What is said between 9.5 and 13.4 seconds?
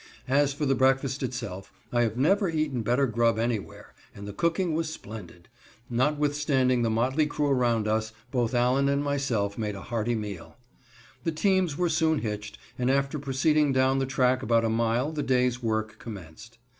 made a hearty meal. The teams were soon hitched, and after